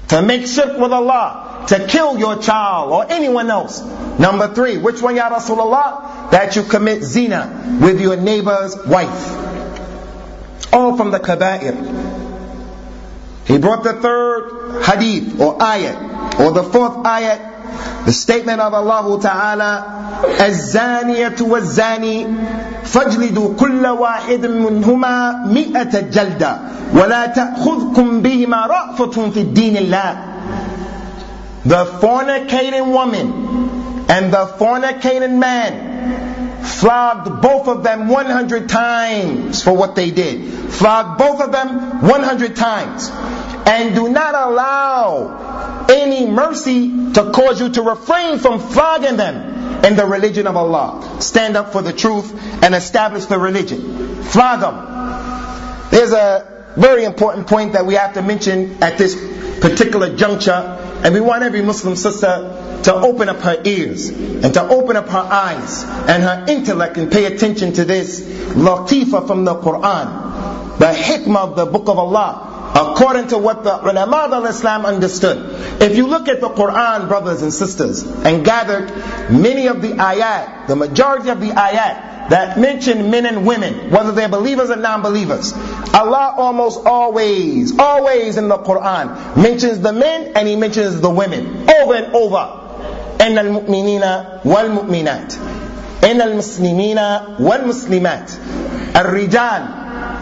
[0.09, 3.81] To make shirk with Allah, to kill your child or anyone else.
[4.19, 6.31] Number three, which one ya Rasulullah?
[6.31, 10.73] That you commit zina with your neighbor's wife.
[10.73, 12.25] All from the kaba'ir.
[13.45, 17.56] He brought the third hadith or ayat or the fourth ayat
[18.04, 20.02] the statement of Allah Ta'ala,
[20.40, 22.26] الزانية والزاني
[22.85, 26.58] فاجلدوا كل واحد منهما مئة جلدة
[26.94, 30.16] ولا تأخذكم بهما رأفة في الدين الله
[31.64, 39.94] The fornicating woman and the fornicating man flogged both of them 100 times for what
[39.94, 40.42] they did.
[40.72, 43.11] Flogged both of them 100 times.
[43.67, 49.97] And do not allow any mercy to cause you to refrain from flogging them in
[49.97, 51.17] the religion of Allah.
[51.19, 54.23] Stand up for the truth and establish the religion.
[54.23, 55.89] Flog them.
[55.91, 59.15] There's a very important point that we have to mention at this
[59.60, 60.51] particular juncture,
[61.03, 65.10] and we want every Muslim sister to open up her ears and to open up
[65.10, 70.86] her eyes and her intellect and pay attention to this latifa from the Quran, the
[70.86, 75.82] hikmah of the book of Allah according to what the ulama of Islam understood.
[75.82, 78.90] If you look at the Quran, brothers and sisters, and gathered
[79.30, 84.12] many of the ayat, the majority of the ayat that mention men and women, whether
[84.12, 85.52] they're believers or non-believers,
[85.92, 91.68] Allah almost always, always in the Quran mentions the men and He mentions the women
[91.68, 92.58] over and over.
[93.20, 94.02] إن المؤمنين
[94.44, 95.35] والمؤمنات
[96.04, 96.98] إن المسلمين
[97.38, 98.32] والمسلمات
[98.96, 99.62] الرجال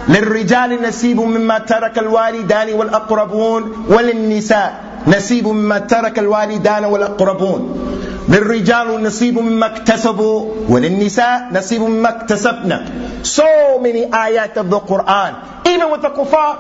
[0.08, 7.62] للرجال نسيب مما ترك الوالدان والأقربون وللنساء نسيب مما ترك الوالدان والأقربون.
[8.30, 12.86] للرجال نصيب مما اكتسبوا وللنساء نصيب مما اكتسبنا
[13.24, 15.34] so many ayat of the Quran.
[15.66, 16.58] even with the kuffar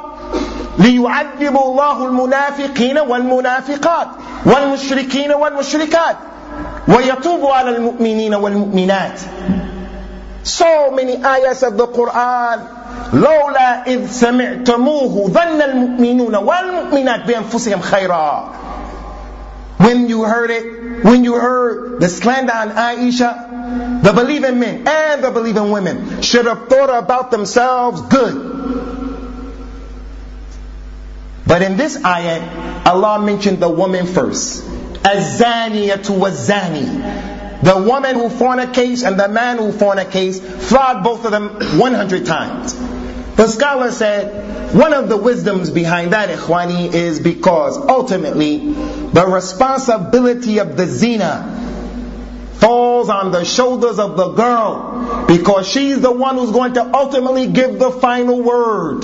[0.79, 4.08] ليعذب الله المنافقين والمنافقات
[4.45, 6.15] والمشركين والمشركات
[6.88, 9.19] ويتوب على المؤمنين والمؤمنات.
[10.43, 12.85] So many ayats of the Quran.
[13.12, 18.53] لولا إذ سمعتموه ظن المؤمنون والمؤمنات بأنفسهم خيرا
[19.81, 25.24] when you heard it, when you heard the slander on Aisha, the believing men and
[25.24, 28.35] the believing women should have thought about themselves good.
[31.46, 34.62] But in this ayat, Allah mentioned the woman first.
[35.03, 37.62] Az-zaniyatu was-zani.
[37.62, 42.74] The woman who fornicates and the man who fornicates, flog both of them 100 times.
[43.36, 50.60] The scholar said, one of the wisdoms behind that, ikhwani, is because ultimately the responsibility
[50.60, 51.62] of the zina
[52.54, 57.48] falls on the shoulders of the girl because she's the one who's going to ultimately
[57.48, 59.04] give the final word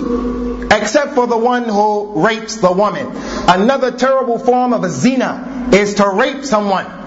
[0.72, 3.08] except for the one who rapes the woman.
[3.50, 7.01] Another terrible form of a zina is to rape someone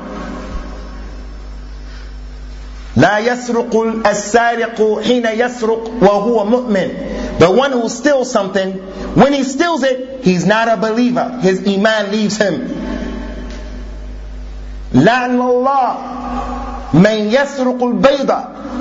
[2.96, 6.90] لا يسرق السارق حين يسرق وهو مؤمن
[7.40, 8.74] the one who steals something,
[9.16, 11.40] when he steals it, he's not a believer.
[11.42, 12.68] His iman leaves him.
[14.94, 15.98] لعن الله
[16.94, 18.32] من يسرق البيض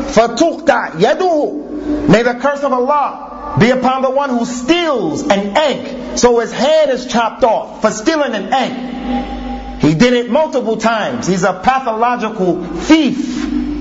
[0.08, 6.18] فتقطع يده May the curse of Allah be upon the one who steals an egg
[6.18, 9.80] so his head is chopped off for stealing an egg.
[9.80, 11.28] He did it multiple times.
[11.28, 13.71] He's a pathological thief.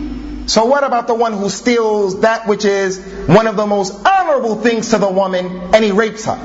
[0.46, 4.56] So what about the one who steals that which is one of the most honorable
[4.56, 6.38] things to the woman and he rapes her?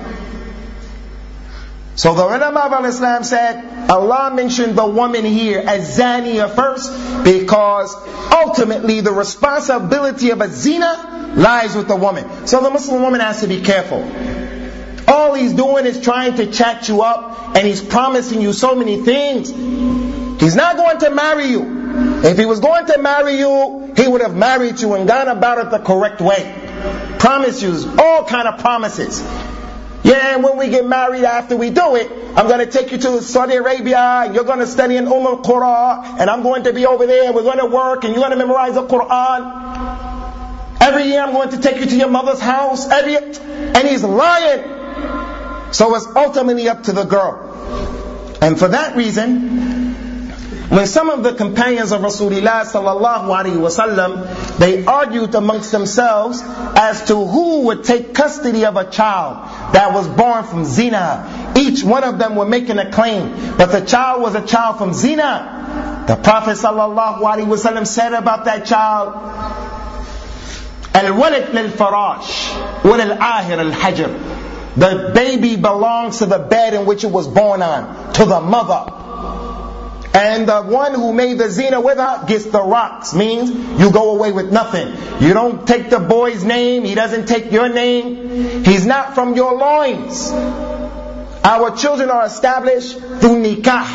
[1.95, 6.91] So the ulama of Islam said Allah mentioned the woman here as zaniya first
[7.23, 7.95] because
[8.31, 12.45] ultimately the responsibility of a zina lies with the woman.
[12.45, 14.03] So the Muslim woman has to be careful.
[15.07, 19.01] All he's doing is trying to chat you up and he's promising you so many
[19.01, 19.49] things.
[20.39, 21.76] He's not going to marry you.
[22.23, 25.59] If he was going to marry you, he would have married you and gone about
[25.59, 26.53] it the correct way.
[27.19, 29.21] Promise you, all kind of promises.
[30.03, 32.97] Yeah, and when we get married after we do it, I'm going to take you
[32.97, 36.73] to Saudi Arabia, and you're going to study in Umm al-Qura, and I'm going to
[36.73, 40.79] be over there, we're going to work, and you're going to memorize the Quran.
[40.79, 45.73] Every year I'm going to take you to your mother's house, every and he's lying.
[45.73, 48.37] So it's ultimately up to the girl.
[48.41, 49.86] And for that reason,
[50.72, 57.04] when some of the companions of Rasulullah sallallahu alaihi wasallam, they argued amongst themselves as
[57.08, 61.52] to who would take custody of a child that was born from zina.
[61.56, 64.94] Each one of them were making a claim, but the child was a child from
[64.94, 66.04] zina.
[66.08, 69.12] The Prophet sallallahu alaihi wasallam said about that child,
[70.94, 72.52] الولد للفراش
[72.84, 74.10] وللآهر الحجر
[74.76, 78.90] The baby belongs to the bed in which it was born on, to the mother.
[80.17, 84.15] And the one who made the zina with her gets the rocks, means you go
[84.15, 84.87] away with nothing.
[85.21, 88.63] You don't take the boy's name, he doesn't take your name.
[88.65, 90.31] He's not from your loins.
[91.43, 93.85] Our children are established through nikah.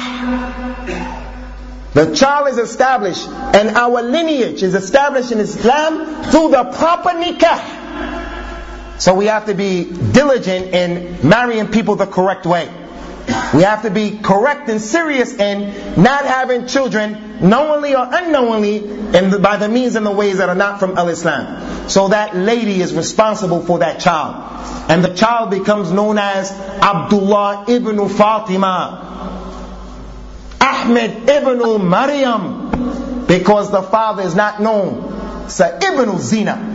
[1.95, 9.01] The child is established and our lineage is established in Islam through the proper nikah.
[9.01, 12.71] So we have to be diligent in marrying people the correct way.
[13.55, 19.39] We have to be correct and serious in not having children knowingly or unknowingly the,
[19.39, 21.89] by the means and the ways that are not from al-Islam.
[21.89, 24.91] So that lady is responsible for that child.
[24.91, 29.09] And the child becomes known as Abdullah ibn Fatima.
[30.61, 35.49] Ahmed ibn Maryam because the father is not known.
[35.49, 36.69] So ibn Zina.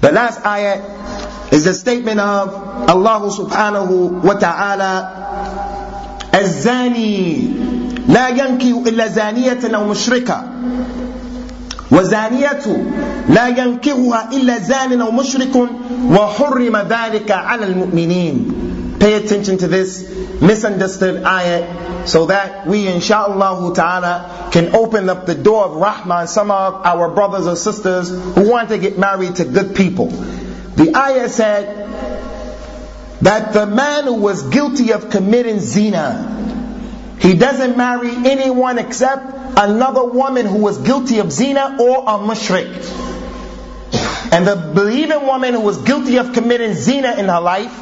[0.00, 1.17] The last ayat
[1.51, 2.49] is a statement of
[2.89, 5.19] Allah subhanahu wa ta'ala
[6.33, 7.47] الزاني
[8.09, 10.43] لا ينكه إلا زانية أو مشركة
[11.91, 12.65] وزانية
[13.29, 15.55] لا ينكهها إلا زان أو مشرك
[16.09, 18.51] وحرم ذلك على المؤمنين
[18.99, 20.07] Pay attention to this
[20.39, 26.49] misunderstood ayat so that we insha'Allah ta'ala can open up the door of rahmah some
[26.51, 30.07] of our brothers or sisters who want to get married to good people.
[30.78, 31.66] The ayah said
[33.22, 39.24] that the man who was guilty of committing zina, he doesn't marry anyone except
[39.58, 42.70] another woman who was guilty of zina or a mushrik.
[44.30, 47.74] And the believing woman who was guilty of committing zina in her life,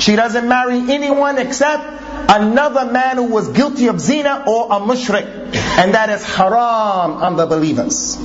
[0.00, 1.84] she doesn't marry anyone except
[2.28, 5.54] another man who was guilty of zina or a mushrik.
[5.78, 8.18] And that is haram on the believers.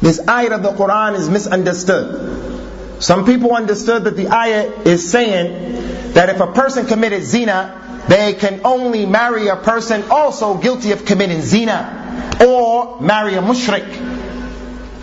[0.00, 2.53] This ayah of the Quran is misunderstood.
[3.00, 8.34] Some people understood that the ayah is saying that if a person committed zina, they
[8.34, 13.86] can only marry a person also guilty of committing zina or marry a mushrik.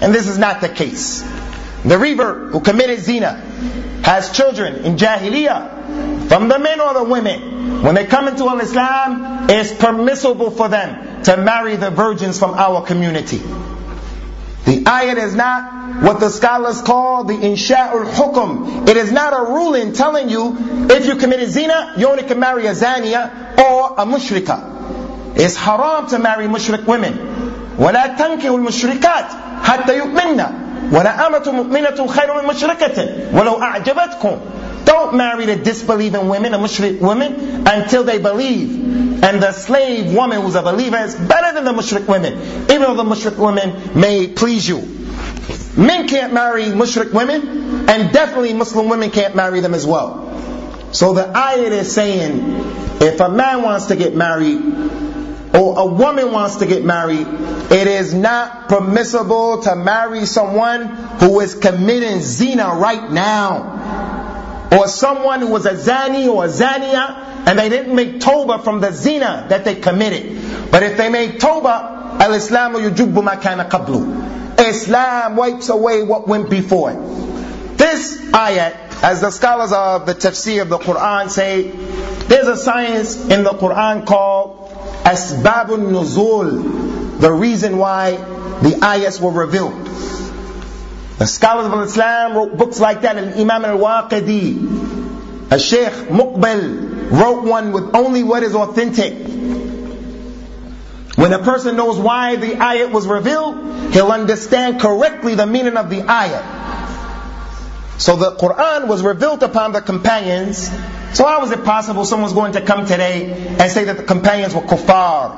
[0.01, 1.21] And this is not the case.
[1.83, 3.33] The revert who committed zina
[4.03, 9.49] has children in jahiliyyah from the men or the women, when they come into Islam,
[9.49, 13.39] it's permissible for them to marry the virgins from our community.
[14.65, 18.88] The ayat is not what the scholars call the insha'ul hukum.
[18.88, 20.56] It is not a ruling telling you
[20.90, 25.36] if you committed zina, you only can marry a zaniya or a mushrika.
[25.36, 27.34] It's haram to marry mushrik women.
[27.78, 29.26] ولا تنكحوا المشركات
[29.62, 30.46] حتى يؤمنن
[30.92, 34.36] ولا أمة مؤمنة خير من مشركة ولو أعجبتكم
[34.86, 38.70] don't marry the disbelieving women, the mushrik women, until they believe.
[39.24, 42.34] And the slave woman who's a believer is better than the mushrik women,
[42.70, 44.78] even though the mushrik women may please you.
[45.77, 50.27] Men can't marry mushrik women, and definitely Muslim women can't marry them as well.
[50.91, 52.41] So the ayat is saying,
[53.01, 54.61] if a man wants to get married,
[55.53, 57.27] or a woman wants to get married,
[57.71, 60.87] it is not permissible to marry someone
[61.19, 67.45] who is committing zina right now or someone who was a zani or a zania
[67.47, 70.71] and they didn't make tawbah from the zina that they committed.
[70.71, 74.40] But if they made tawbah, al-Islamu yujubbu ma kana qablu.
[74.67, 77.77] Islam wipes away what went before it.
[77.77, 81.69] This ayat, as the scholars of the tafsir of the Quran say,
[82.27, 84.69] there's a science in the Quran called
[85.03, 88.11] Asbabun Nuzul, the reason why
[88.61, 89.73] the ayats were revealed.
[91.17, 97.43] The scholars of Islam wrote books like that, and Imam al-Wahidi, a Sheikh Muqbil wrote
[97.43, 99.13] one with only what is authentic.
[101.21, 105.91] When a person knows why the ayat was revealed, he'll understand correctly the meaning of
[105.91, 107.99] the ayat.
[107.99, 110.67] So the Quran was revealed upon the companions.
[111.13, 114.55] So how is it possible someone's going to come today and say that the companions
[114.55, 115.29] were kuffar?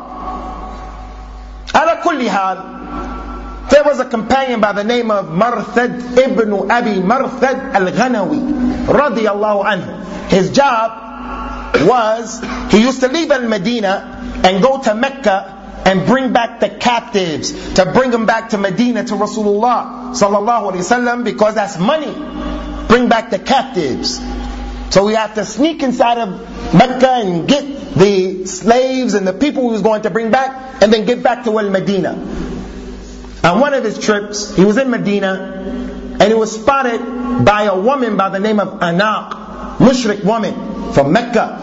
[1.75, 7.73] Ala kulli hal, there was a companion by the name of Marthad ibn Abi Marthad
[7.73, 10.29] al-Ghanawi, radiyallahu anhu.
[10.29, 12.41] His job was,
[12.71, 15.52] he used to leave Al-Medina and go to Mecca
[15.85, 20.83] and bring back the captives, to bring them back to Medina to Rasulullah sallallahu alaihi
[20.83, 22.13] wasallam because that's money.
[22.87, 24.19] Bring back the captives.
[24.91, 29.63] So we have to sneak inside of Mecca and get the slaves and the people
[29.63, 32.13] he was going to bring back and then get back to Al-Medina.
[33.43, 35.63] On one of his trips, he was in Medina,
[36.19, 41.11] and he was spotted by a woman by the name of Anaq, mushrik woman from
[41.11, 41.57] Mecca,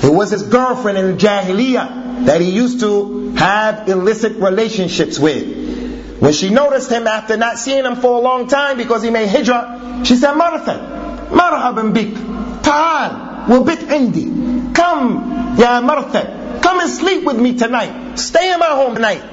[0.00, 6.19] who was his girlfriend in Jahiliyyah that he used to have illicit relationships with.
[6.19, 9.29] When she noticed him after not seeing him for a long time because he made
[9.29, 14.73] hijrah, She said, Martha, marhaban bik, ta'al, wabit indi.
[14.73, 18.17] Come, ya Martha, come and sleep with me tonight.
[18.17, 19.23] Stay in my home tonight.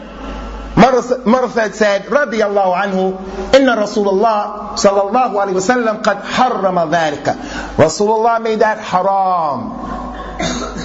[0.76, 3.18] Martha said, رضي الله عنه,
[3.54, 7.36] إن رسول الله صلى الله عليه وسلم قد حرم ذلك.
[7.76, 9.72] Rasulullah made that haram.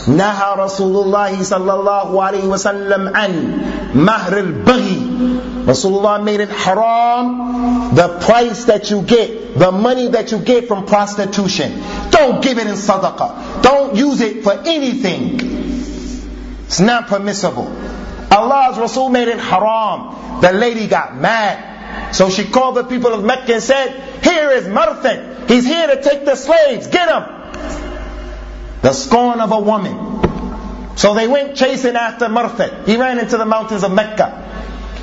[0.07, 3.32] نهى رسول الله صلى الله عليه وسلم عن
[3.95, 5.07] مهر البغي
[5.66, 10.86] Rasulullah made it haram the price that you get the money that you get from
[10.88, 15.38] prostitution don't give it in sadaqah don't use it for anything
[16.66, 17.68] it's not permissible
[18.32, 23.24] Allah's Rasul made it haram the lady got mad so she called the people of
[23.24, 27.34] Mecca and said here is Marthad he's here to take the slaves get him
[28.87, 30.97] the scorn of a woman.
[30.97, 32.87] So they went chasing after Marthad.
[32.87, 34.45] He ran into the mountains of Mecca.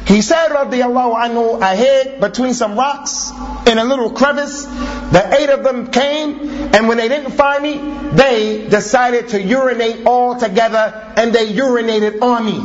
[0.08, 3.32] He said, radiallahu anhu, hid between some rocks
[3.68, 4.64] in a little crevice.
[4.64, 7.76] The eight of them came, and when they didn't find me,
[8.16, 12.60] they decided to urinate all together, and they urinated on me.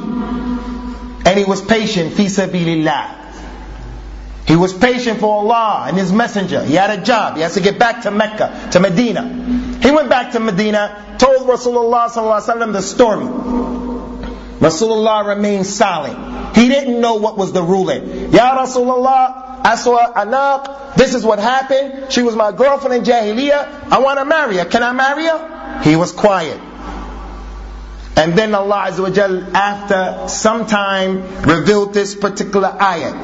[1.26, 3.18] And he was patient, fi sabilillah.
[4.48, 6.64] He was patient for Allah and His Messenger.
[6.64, 7.36] He had a job.
[7.36, 9.78] He has to get back to Mecca, to Medina.
[9.82, 13.26] He went back to Medina, told Rasulullah the story.
[14.60, 16.56] Rasulullah remained silent.
[16.56, 18.32] He didn't know what was the ruling.
[18.32, 20.96] Ya Rasulullah, I saw Anaq.
[20.96, 22.12] This is what happened.
[22.12, 23.90] She was my girlfriend in Jahiliyyah.
[23.90, 24.64] I want to marry her.
[24.64, 25.80] Can I marry her?
[25.82, 26.60] He was quiet.
[28.16, 33.14] And then Allah Azza wa Jal, after some time, revealed this particular ayat.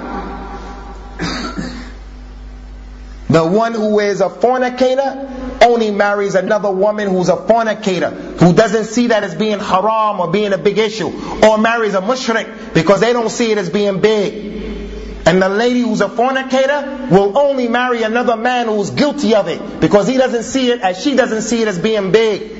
[3.34, 8.84] The one who is a fornicator only marries another woman who's a fornicator, who doesn't
[8.84, 11.08] see that as being haram or being a big issue,
[11.44, 15.26] or marries a mushrik because they don't see it as being big.
[15.26, 19.80] And the lady who's a fornicator will only marry another man who's guilty of it
[19.80, 22.52] because he doesn't see it as she doesn't see it as being big.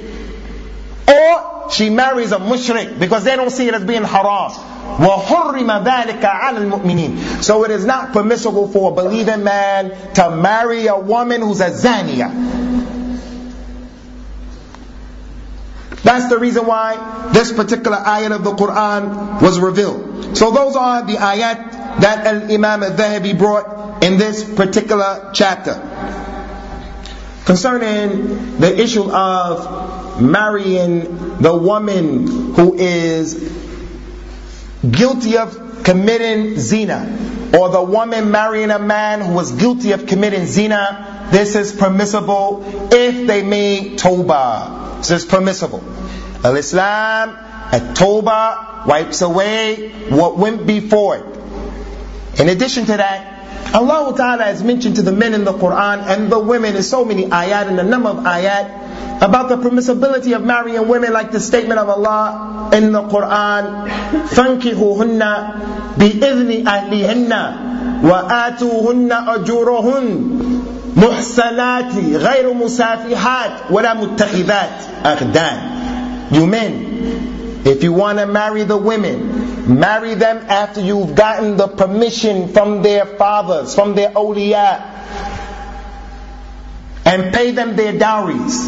[1.07, 4.74] Or she marries a mushrik because they don't see it as being haram.
[5.00, 10.88] وَحُرِّمَ ذَلِكَ عَلَى الْمُؤْمِنِينَ So it is not permissible for a believing man to marry
[10.88, 12.68] a woman who's a zania.
[16.04, 20.36] That's the reason why this particular ayat of the Quran was revealed.
[20.38, 25.76] So those are the ayat that Al-Imam al-Dhahabi brought in this particular chapter.
[27.46, 33.63] Concerning the issue of marrying the woman who is
[34.91, 40.47] guilty of committing zina, or the woman marrying a man who was guilty of committing
[40.47, 42.63] zina, this is permissible
[42.93, 44.99] if they made tawbah.
[44.99, 45.83] This is permissible.
[46.45, 52.41] Al-Islam, a tawbah, wipes away what went before it.
[52.41, 53.35] In addition to that,
[53.75, 57.05] Allah Ta'ala has mentioned to the men in the Quran and the women in so
[57.05, 58.84] many ayat and a number of ayat
[59.22, 63.90] about the permissibility of marrying women like the statement of Allah in the Quran
[64.30, 65.22] فَانْكِحُوهُنَّ
[65.98, 67.32] بِإِذْنِ أَهْلِهِنَّ
[68.04, 75.58] وَآتُوهُنَّ أَجُورَهُنَّ محسنات غير مسافحات ولا متخذات أخدان
[76.32, 81.68] You men, if you want to marry the women, marry them after you've gotten the
[81.68, 85.33] permission from their fathers, from their awliya,
[87.06, 88.68] and pay them their dowries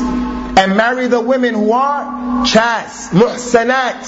[0.61, 4.01] and marry the women who are chas, muhsanat,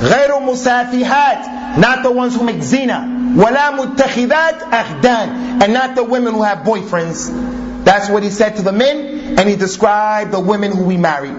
[0.00, 6.34] غير musafihat, not the ones who make zina, ولا متخذات أخدان, and not the women
[6.34, 7.84] who have boyfriends.
[7.84, 11.32] That's what he said to the men, and he described the women who we marry.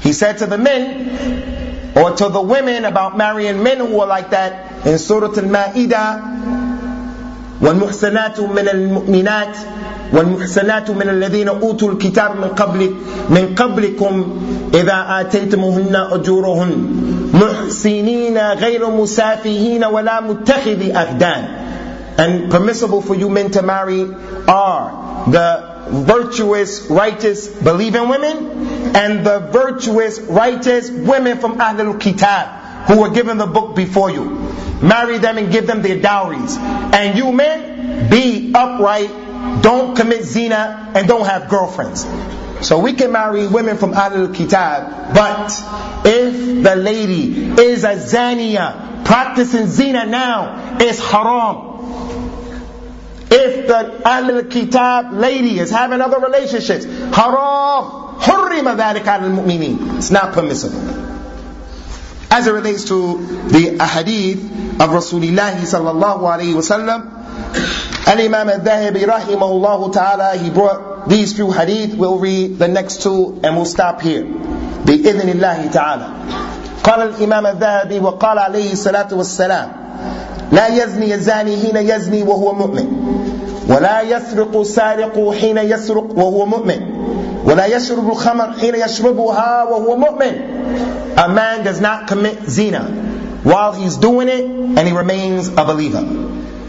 [0.00, 4.30] He said to the men, or to the women about marrying men who are like
[4.30, 6.39] that in Surah Al-Ma'idah,
[7.61, 9.57] والمحسنات من المؤمنات
[10.13, 12.93] والمحسنات من الذين أوتوا الكتاب من قبل
[13.29, 14.41] من قبلكم
[14.73, 16.71] إذا آتيتموهن أجورهن
[17.33, 21.45] محسنين غير مسافهين ولا متخذي أخدان
[22.17, 24.05] and permissible for you men to marry
[24.47, 32.99] are the virtuous, righteous, believing women and the virtuous, righteous women from Ahlul Kitab who
[32.99, 34.25] were given the book before you.
[34.81, 36.57] Marry them and give them their dowries.
[36.57, 39.09] And you men, be upright,
[39.61, 42.05] don't commit zina, and don't have girlfriends.
[42.61, 45.13] So we can marry women from Al Kitab.
[45.15, 45.51] but
[46.05, 51.69] if the lady is a zania, practicing zina now, it's haram.
[53.31, 59.97] If the Al Kitab lady is having other relationships, haram, hurrima dhalika al-mu'mineen.
[59.97, 61.10] It's not permissible
[62.31, 63.17] as it relates to
[63.49, 64.41] the ahadith
[64.79, 68.07] of Rasulullah sallallahu alayhi wasallam.
[68.07, 71.93] Al Imam al Dhahabi rahimahullah ta'ala, he brought these few hadith.
[71.95, 74.23] We'll read the next two and we'll stop here.
[74.23, 76.61] The الله taala.
[76.83, 79.71] قال الإمام الذهبي وقال عليه الصلاة والسلام
[80.51, 82.87] لا يزني الزاني حين يزني وهو مؤمن
[83.69, 86.81] ولا يسرق سارق حين يسرق وهو مؤمن
[87.44, 92.82] ولا يشرب الخمر حين يشربها وهو مؤمن A man does not commit zina
[93.42, 96.02] while he's doing it and he remains a believer.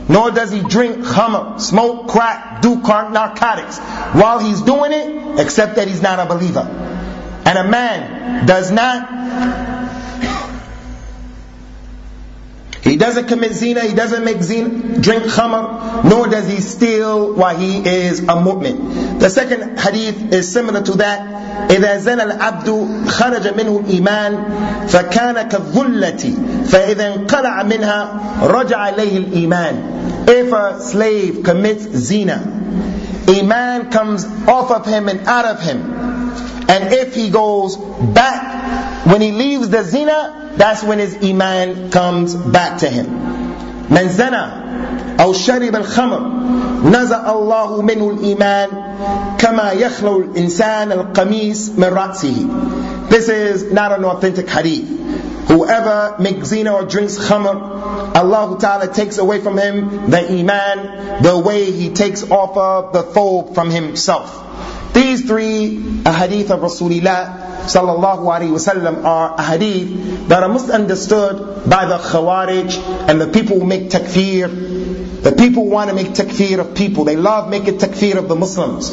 [0.09, 3.77] Nor does he drink khamr, smoke crack, do narcotics
[4.13, 6.65] while he's doing it, except that he's not a believer.
[7.45, 9.60] And a man does not
[13.01, 14.69] doesn't commit zina, he doesn't make zina,
[14.99, 19.19] drink khamr, nor does he steal while he is a mu'min.
[19.19, 21.37] The second hadith is similar to that.
[21.69, 24.43] إذا زنى العبد خرج منه الإيمان
[24.87, 26.33] فكان كالظلة
[26.65, 29.93] فإذا انقلع منها رجع إليه الإيمان
[30.27, 32.57] If a slave commits zina,
[33.27, 36.10] Iman comes off of him and out of him.
[36.69, 42.35] And if he goes back, when he leaves the zina, that's when his iman comes
[42.35, 43.05] back to him.
[43.89, 44.45] من زنى
[45.19, 46.19] أو شرب الخمر
[46.85, 48.69] نزع الله منه الإيمان
[49.37, 54.85] كما يخلو الإنسان القميص من رأسه This is not an authentic hadith.
[55.47, 57.55] Whoever makes zina or drinks khamr,
[58.15, 63.03] Allah Ta'ala takes away from him the iman the way he takes off of the
[63.03, 64.43] thobe from himself.
[64.92, 71.98] These three ahadith of Rasulullah sallallahu alaihi wasallam are ahadith that are misunderstood by the
[71.98, 75.22] Khawarij and the people who make takfir.
[75.22, 77.04] The people want to make takfir of people.
[77.04, 78.90] They love making takfir of the Muslims.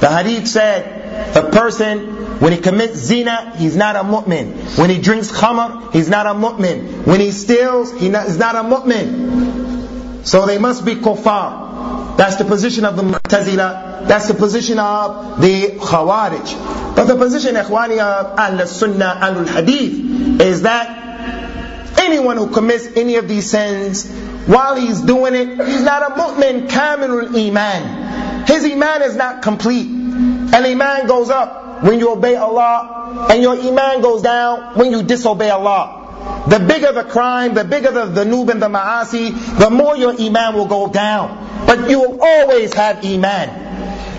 [0.00, 4.78] The hadith said, a person, when he commits zina, he's not a mu'min.
[4.78, 7.06] When he drinks khamr, he's not a mu'min.
[7.06, 10.26] When he steals, he is not a mu'min.
[10.26, 12.16] So they must be kuffar.
[12.16, 16.96] That's the position of the Mu'tazila that's the position of the Khawarij.
[16.96, 22.86] But the position, Ikhwani, uh, of Ahl Sunnah, Ahl Hadith, is that anyone who commits
[22.96, 24.10] any of these sins,
[24.46, 28.46] while he's doing it, he's not a mu'min kamilul iman.
[28.46, 29.86] His iman is not complete.
[29.86, 35.02] And iman goes up when you obey Allah, and your iman goes down when you
[35.02, 36.44] disobey Allah.
[36.48, 40.20] The bigger the crime, the bigger the, the noob and the ma'asi, the more your
[40.20, 41.64] iman will go down.
[41.66, 43.71] But you will always have iman.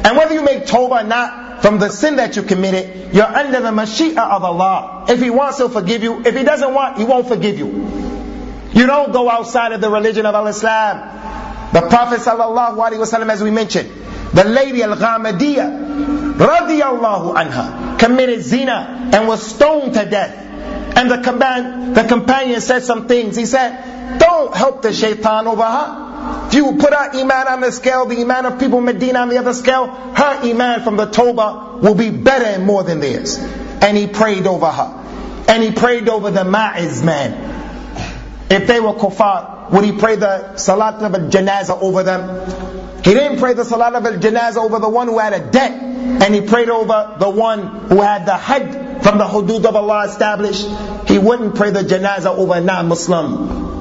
[0.03, 3.61] And whether you make tawbah or not from the sin that you committed, you're under
[3.61, 5.05] the mashi'ah of Allah.
[5.07, 6.21] If He wants, He'll forgive you.
[6.25, 7.67] If He doesn't want, He won't forgive you.
[8.73, 10.97] You don't go outside of the religion of Al-Islam.
[11.73, 13.89] The Prophet sallallahu alaihi wasallam, as we mentioned,
[14.33, 20.39] the lady Al-Ghamidiyah, radiyallahu anha, committed zina and was stoned to death.
[20.95, 23.35] And the, companion, the companion said some things.
[23.35, 26.47] He said, don't help the shaitan over her.
[26.47, 29.29] If you put her iman on the scale, the iman of people in Medina on
[29.29, 33.37] the other scale, her iman from the tawbah will be better and more than theirs.
[33.37, 35.45] And he prayed over her.
[35.47, 37.51] And he prayed over the Ma'iz man.
[38.49, 42.72] If they were kuffar, would he pray the Salat of al-Janazah over them?
[43.03, 45.71] He didn't pray the Salat of al-Janazah over the one who had a debt.
[45.71, 50.05] And he prayed over the one who had the had from the hudud of Allah
[50.05, 50.67] established.
[51.07, 53.73] He wouldn't pray the Janazah over a non-Muslim.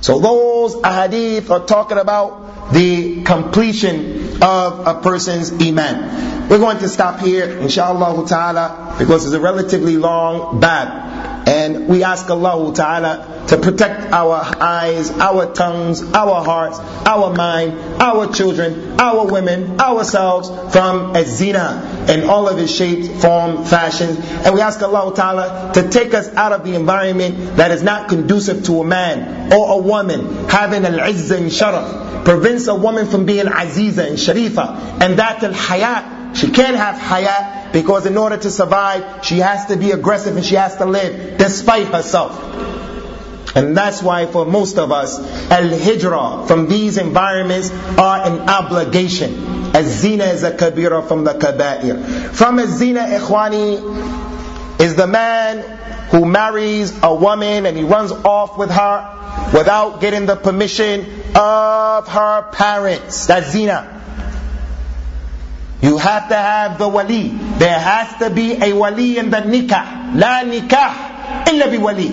[0.00, 6.48] So those ahadith are talking about the completion of a person's iman.
[6.48, 11.15] We're going to stop here, inshallah ta'ala, because it's a relatively long bab.
[11.46, 17.78] And we ask Allah Ta'ala to protect our eyes, our tongues, our hearts, our mind,
[18.02, 24.16] our children, our women, ourselves from a zina in all of its shapes, form, fashion.
[24.44, 28.08] And we ask Allah Ta'ala to take us out of the environment that is not
[28.08, 32.24] conducive to a man or a woman having al-izz and sharaf.
[32.24, 35.00] Prevents a woman from being aziza and sharifa.
[35.00, 36.15] And that al-hayat.
[36.36, 40.44] She can't have hayat because in order to survive, she has to be aggressive and
[40.44, 42.42] she has to live despite herself.
[43.56, 45.18] And that's why for most of us,
[45.50, 49.74] al-hijrah from these environments are an obligation.
[49.74, 52.34] Az-zina is a kabira from the kaba'ir.
[52.34, 55.60] From az-zina, ikhwani, is the man
[56.10, 61.00] who marries a woman and he runs off with her without getting the permission
[61.34, 63.26] of her parents.
[63.26, 63.95] That's zina.
[65.86, 67.28] You have to have the wali.
[67.28, 70.16] There has to be a wali in the nikah.
[70.18, 72.08] La nikah illa bi wali.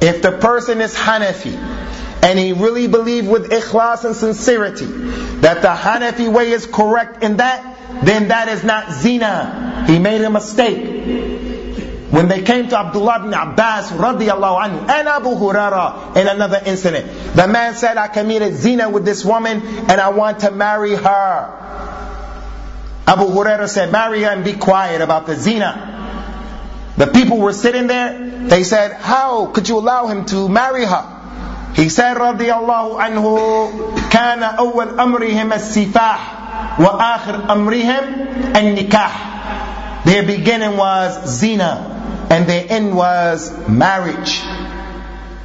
[0.00, 1.52] If the person is Hanafi
[2.22, 4.86] and he really believes with ikhlas and sincerity
[5.44, 9.84] that the Hanafi way is correct in that, then that is not zina.
[9.86, 11.02] He made a mistake.
[12.12, 17.06] when they came to Abdullah ibn Abbas radiallahu anhu and Abu Huraira in another incident,
[17.34, 21.58] the man said, I committed zina with this woman and I want to marry her.
[23.07, 25.93] Abu Huraira said, marry her and be quiet about the zina.
[26.97, 31.17] The people were sitting there, they said, how could you allow him to marry her?
[31.75, 33.69] He said رضي الله عنه
[34.09, 43.51] كان أول أمرهم السفاح وآخر أمرهم النكاح Their beginning was zina and their end was
[43.67, 44.41] marriage.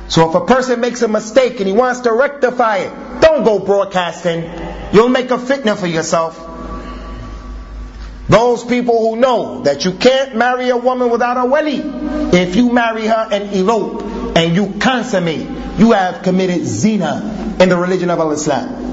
[0.09, 3.59] So if a person makes a mistake and he wants to rectify it, don't go
[3.59, 4.45] broadcasting.
[4.93, 6.45] You'll make a fitna for yourself.
[8.30, 11.82] Those people who know that you can't marry a woman without a wali,
[12.38, 14.03] if you marry her and elope
[14.36, 15.47] and you consummate,
[15.78, 18.86] you have committed zina in the religion of Islam.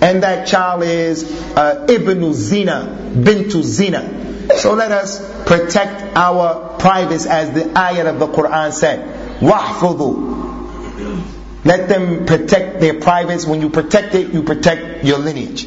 [0.00, 1.24] And that child is
[1.56, 4.56] uh, Ibn Zina, Bintu Zina.
[4.56, 9.40] So let us protect our privates as the ayat of the Quran said.
[9.40, 11.24] Wahfudu.
[11.64, 13.46] Let them protect their privates.
[13.46, 15.66] When you protect it, you protect your lineage.